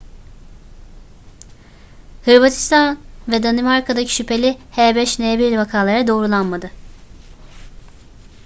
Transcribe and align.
hırvatistan 2.25 2.99
ve 3.27 3.43
danimarka'daki 3.43 4.13
şüpheli 4.15 4.57
h5n1 4.75 5.57
vakaları 5.57 6.07
doğrulanmadı 6.07 6.71